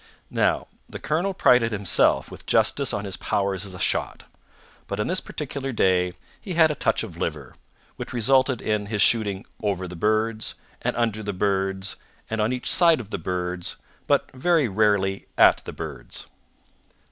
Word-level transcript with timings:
Now, 0.31 0.65
the 0.89 0.97
colonel 0.97 1.35
prided 1.35 1.71
himself 1.71 2.31
with 2.31 2.47
justice 2.47 2.91
on 2.91 3.05
his 3.05 3.17
powers 3.17 3.67
as 3.67 3.75
a 3.75 3.79
shot; 3.79 4.23
but 4.87 4.99
on 4.99 5.05
this 5.05 5.21
particular 5.21 5.71
day 5.71 6.13
he 6.41 6.55
had 6.55 6.71
a 6.71 6.73
touch 6.73 7.03
of 7.03 7.17
liver, 7.17 7.53
which 7.97 8.11
resulted 8.11 8.63
in 8.63 8.87
his 8.87 9.03
shooting 9.03 9.45
over 9.61 9.87
the 9.87 9.95
birds, 9.95 10.55
and 10.81 10.95
under 10.95 11.21
the 11.21 11.33
birds, 11.33 11.97
and 12.31 12.41
on 12.41 12.51
each 12.51 12.67
side 12.67 12.99
of 12.99 13.11
the 13.11 13.19
birds, 13.19 13.75
but 14.07 14.31
very 14.31 14.67
rarely 14.67 15.27
at 15.37 15.57
the 15.65 15.71
birds. 15.73 16.25